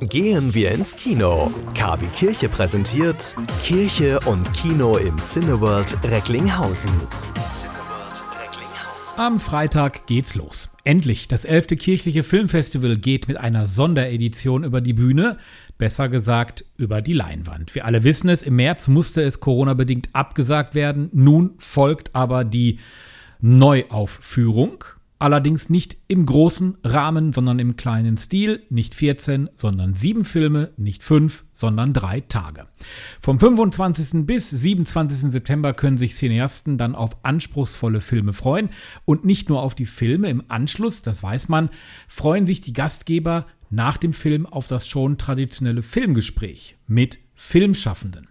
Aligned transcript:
Gehen 0.00 0.52
wir 0.52 0.72
ins 0.72 0.94
Kino. 0.94 1.50
KW 1.74 2.04
Kirche 2.14 2.50
präsentiert 2.50 3.34
Kirche 3.64 4.20
und 4.26 4.52
Kino 4.52 4.98
im 4.98 5.16
Cineworld 5.16 5.96
Recklinghausen. 6.04 6.90
Am 9.16 9.40
Freitag 9.40 10.06
geht's 10.06 10.34
los. 10.34 10.68
Endlich, 10.84 11.28
das 11.28 11.46
11. 11.46 11.78
kirchliche 11.78 12.24
Filmfestival 12.24 12.98
geht 12.98 13.26
mit 13.26 13.38
einer 13.38 13.68
Sonderedition 13.68 14.64
über 14.64 14.82
die 14.82 14.92
Bühne, 14.92 15.38
besser 15.78 16.10
gesagt 16.10 16.66
über 16.76 17.00
die 17.00 17.14
Leinwand. 17.14 17.74
Wir 17.74 17.86
alle 17.86 18.04
wissen 18.04 18.28
es, 18.28 18.42
im 18.42 18.56
März 18.56 18.88
musste 18.88 19.22
es 19.22 19.40
Corona-bedingt 19.40 20.10
abgesagt 20.12 20.74
werden, 20.74 21.08
nun 21.14 21.54
folgt 21.56 22.14
aber 22.14 22.44
die 22.44 22.80
Neuaufführung. 23.40 24.84
Allerdings 25.18 25.70
nicht 25.70 25.96
im 26.08 26.26
großen 26.26 26.76
Rahmen, 26.84 27.32
sondern 27.32 27.58
im 27.58 27.76
kleinen 27.76 28.18
Stil. 28.18 28.62
Nicht 28.68 28.94
14, 28.94 29.48
sondern 29.56 29.94
sieben 29.94 30.26
Filme, 30.26 30.72
nicht 30.76 31.02
fünf, 31.02 31.44
sondern 31.54 31.94
drei 31.94 32.20
Tage. 32.20 32.66
Vom 33.20 33.40
25. 33.40 34.26
bis 34.26 34.50
27. 34.50 35.32
September 35.32 35.72
können 35.72 35.96
sich 35.96 36.16
Cineasten 36.16 36.76
dann 36.76 36.94
auf 36.94 37.24
anspruchsvolle 37.24 38.02
Filme 38.02 38.34
freuen. 38.34 38.68
Und 39.06 39.24
nicht 39.24 39.48
nur 39.48 39.62
auf 39.62 39.74
die 39.74 39.86
Filme 39.86 40.28
im 40.28 40.42
Anschluss, 40.48 41.00
das 41.00 41.22
weiß 41.22 41.48
man, 41.48 41.70
freuen 42.08 42.46
sich 42.46 42.60
die 42.60 42.74
Gastgeber 42.74 43.46
nach 43.70 43.96
dem 43.96 44.12
Film 44.12 44.44
auf 44.44 44.66
das 44.66 44.86
schon 44.86 45.16
traditionelle 45.16 45.82
Filmgespräch 45.82 46.76
mit 46.86 47.18
Filmschaffenden. 47.34 48.28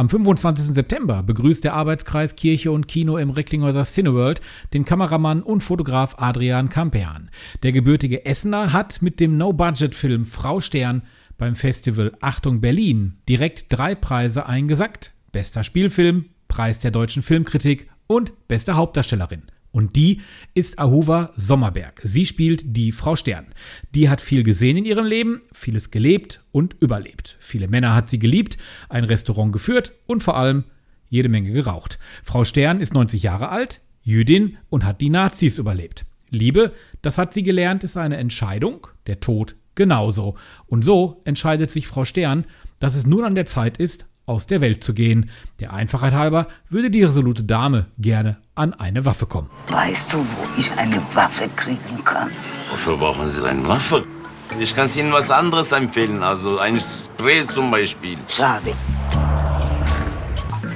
Am 0.00 0.08
25. 0.08 0.74
September 0.74 1.22
begrüßt 1.22 1.62
der 1.62 1.74
Arbeitskreis 1.74 2.34
Kirche 2.34 2.72
und 2.72 2.88
Kino 2.88 3.18
im 3.18 3.28
Recklinghäuser 3.28 3.84
Cineworld 3.84 4.40
den 4.72 4.86
Kameramann 4.86 5.42
und 5.42 5.60
Fotograf 5.60 6.14
Adrian 6.16 6.70
Kampean. 6.70 7.30
Der 7.62 7.72
gebürtige 7.72 8.24
Essener 8.24 8.72
hat 8.72 9.02
mit 9.02 9.20
dem 9.20 9.36
No-Budget-Film 9.36 10.24
Frau 10.24 10.60
Stern 10.60 11.02
beim 11.36 11.54
Festival 11.54 12.16
Achtung 12.22 12.62
Berlin 12.62 13.18
direkt 13.28 13.66
drei 13.68 13.94
Preise 13.94 14.46
eingesackt. 14.46 15.12
Bester 15.32 15.64
Spielfilm, 15.64 16.30
Preis 16.48 16.80
der 16.80 16.92
deutschen 16.92 17.22
Filmkritik 17.22 17.90
und 18.06 18.32
beste 18.48 18.76
Hauptdarstellerin. 18.76 19.42
Und 19.72 19.94
die 19.96 20.20
ist 20.54 20.78
Ahuva 20.78 21.32
Sommerberg. 21.36 22.00
Sie 22.04 22.26
spielt 22.26 22.76
die 22.76 22.92
Frau 22.92 23.16
Stern. 23.16 23.46
Die 23.94 24.08
hat 24.08 24.20
viel 24.20 24.42
gesehen 24.42 24.76
in 24.76 24.84
ihrem 24.84 25.06
Leben, 25.06 25.42
vieles 25.52 25.90
gelebt 25.90 26.42
und 26.52 26.74
überlebt. 26.80 27.36
Viele 27.40 27.68
Männer 27.68 27.94
hat 27.94 28.10
sie 28.10 28.18
geliebt, 28.18 28.58
ein 28.88 29.04
Restaurant 29.04 29.52
geführt 29.52 29.92
und 30.06 30.22
vor 30.22 30.36
allem 30.36 30.64
jede 31.08 31.28
Menge 31.28 31.52
geraucht. 31.52 31.98
Frau 32.24 32.44
Stern 32.44 32.80
ist 32.80 32.94
90 32.94 33.22
Jahre 33.22 33.48
alt, 33.48 33.80
Jüdin 34.02 34.56
und 34.70 34.84
hat 34.84 35.00
die 35.00 35.10
Nazis 35.10 35.58
überlebt. 35.58 36.04
Liebe, 36.30 36.72
das 37.02 37.18
hat 37.18 37.34
sie 37.34 37.42
gelernt, 37.42 37.84
ist 37.84 37.96
eine 37.96 38.16
Entscheidung, 38.16 38.86
der 39.06 39.20
Tod 39.20 39.56
genauso. 39.74 40.36
Und 40.66 40.84
so 40.84 41.20
entscheidet 41.24 41.70
sich 41.70 41.86
Frau 41.86 42.04
Stern, 42.04 42.44
dass 42.78 42.94
es 42.94 43.06
nun 43.06 43.24
an 43.24 43.34
der 43.34 43.46
Zeit 43.46 43.76
ist, 43.78 44.06
aus 44.30 44.46
der 44.46 44.60
Welt 44.60 44.82
zu 44.82 44.94
gehen. 44.94 45.28
Der 45.58 45.72
Einfachheit 45.72 46.14
halber 46.14 46.46
würde 46.68 46.90
die 46.90 47.02
resolute 47.02 47.42
Dame 47.42 47.86
gerne 47.98 48.38
an 48.54 48.72
eine 48.72 49.04
Waffe 49.04 49.26
kommen. 49.26 49.50
Weißt 49.68 50.12
du, 50.12 50.18
wo 50.18 50.48
ich 50.56 50.70
eine 50.78 50.96
Waffe 51.14 51.48
kriegen 51.56 52.04
kann? 52.04 52.30
Wofür 52.70 52.96
brauchen 52.96 53.28
Sie 53.28 53.46
eine 53.46 53.66
Waffe? 53.68 54.04
Ich 54.58 54.74
kann 54.74 54.88
Ihnen 54.94 55.12
was 55.12 55.30
anderes 55.30 55.72
empfehlen, 55.72 56.22
also 56.22 56.58
ein 56.58 56.80
Spray 56.80 57.46
zum 57.46 57.70
Beispiel. 57.70 58.16
Schade. 58.28 58.72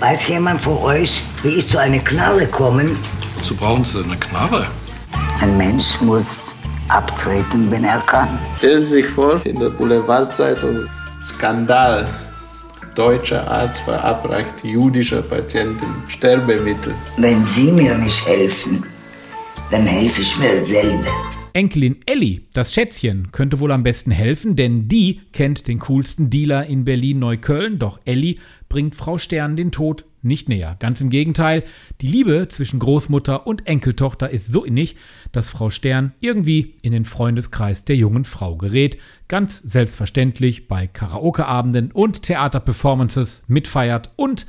Weiß 0.00 0.28
jemand 0.28 0.60
von 0.60 0.76
euch, 0.78 1.22
wie 1.42 1.50
ich 1.50 1.68
zu 1.68 1.78
einer 1.78 1.98
Knarre 1.98 2.46
komme? 2.46 2.90
Wozu 3.38 3.54
brauchen 3.54 3.84
Sie 3.84 4.02
eine 4.02 4.16
Knarre? 4.16 4.66
Ein 5.40 5.56
Mensch 5.56 6.00
muss 6.00 6.42
abtreten, 6.88 7.70
wenn 7.70 7.84
er 7.84 8.00
kann. 8.00 8.38
Stellen 8.58 8.84
Sie 8.84 9.02
sich 9.02 9.06
vor, 9.06 9.40
in 9.44 9.58
der 9.58 9.70
Boulevardzeitung 9.70 10.86
Skandal. 11.22 12.06
Deutscher 12.94 13.50
Arzt 13.50 13.82
verabreicht 13.82 14.62
jüdischer 14.62 15.22
Patienten 15.22 15.86
Sterbemittel. 16.08 16.94
Wenn 17.16 17.44
Sie 17.46 17.72
mir 17.72 17.98
nicht 17.98 18.26
helfen, 18.26 18.84
dann 19.70 19.84
helfe 19.84 20.22
ich 20.22 20.38
mir 20.38 20.64
selber. 20.64 21.10
Enkelin 21.52 21.96
Elli, 22.06 22.46
das 22.52 22.72
Schätzchen, 22.72 23.30
könnte 23.30 23.60
wohl 23.60 23.72
am 23.72 23.82
besten 23.82 24.10
helfen, 24.10 24.56
denn 24.56 24.88
die 24.88 25.20
kennt 25.32 25.68
den 25.68 25.78
coolsten 25.80 26.30
Dealer 26.30 26.66
in 26.66 26.84
Berlin-Neukölln. 26.84 27.78
Doch 27.78 28.00
Elli 28.04 28.38
bringt 28.74 28.96
Frau 28.96 29.18
Stern 29.18 29.54
den 29.54 29.70
Tod 29.70 30.04
nicht 30.20 30.48
näher. 30.48 30.74
Ganz 30.80 31.00
im 31.00 31.08
Gegenteil, 31.08 31.62
die 32.00 32.08
Liebe 32.08 32.48
zwischen 32.48 32.80
Großmutter 32.80 33.46
und 33.46 33.68
Enkeltochter 33.68 34.30
ist 34.30 34.52
so 34.52 34.64
innig, 34.64 34.96
dass 35.30 35.48
Frau 35.48 35.70
Stern 35.70 36.12
irgendwie 36.18 36.74
in 36.82 36.90
den 36.90 37.04
Freundeskreis 37.04 37.84
der 37.84 37.94
jungen 37.94 38.24
Frau 38.24 38.56
gerät, 38.56 38.98
ganz 39.28 39.58
selbstverständlich 39.58 40.66
bei 40.66 40.88
Karaokeabenden 40.88 41.92
und 41.92 42.22
Theaterperformances 42.22 43.44
mitfeiert 43.46 44.10
und 44.16 44.48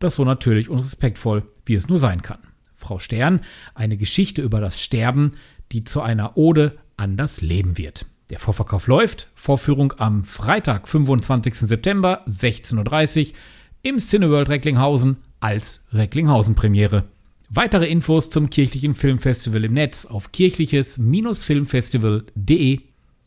das 0.00 0.16
so 0.16 0.24
natürlich 0.24 0.68
und 0.68 0.80
respektvoll, 0.80 1.44
wie 1.64 1.74
es 1.74 1.86
nur 1.86 2.00
sein 2.00 2.22
kann. 2.22 2.40
Frau 2.72 2.98
Stern, 2.98 3.42
eine 3.76 3.96
Geschichte 3.96 4.42
über 4.42 4.60
das 4.60 4.82
Sterben, 4.82 5.30
die 5.70 5.84
zu 5.84 6.02
einer 6.02 6.36
Ode 6.36 6.76
an 6.96 7.16
das 7.16 7.40
Leben 7.40 7.78
wird. 7.78 8.04
Der 8.30 8.38
Vorverkauf 8.38 8.86
läuft. 8.86 9.28
Vorführung 9.34 9.92
am 9.98 10.24
Freitag, 10.24 10.88
25. 10.88 11.54
September, 11.54 12.24
16.30 12.26 13.28
Uhr 13.28 13.34
im 13.82 13.98
Cineworld 13.98 14.48
Recklinghausen 14.48 15.18
als 15.40 15.82
Recklinghausen-Premiere. 15.92 17.04
Weitere 17.50 17.86
Infos 17.86 18.30
zum 18.30 18.48
kirchlichen 18.48 18.94
Filmfestival 18.94 19.64
im 19.64 19.74
Netz 19.74 20.06
auf 20.06 20.32
kirchliches-filmfestival.de. 20.32 22.80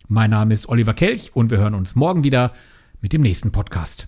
Mein 0.08 0.30
Name 0.32 0.54
ist 0.54 0.68
Oliver 0.68 0.96
Kelch 0.96 1.36
und 1.36 1.52
wir 1.52 1.60
hören 1.60 1.76
uns 1.76 1.96
morgen 1.96 2.24
wieder 2.24 2.54
mit 3.00 3.14
dem 3.14 3.22
nächsten 3.22 3.52
Podcast. 3.52 4.08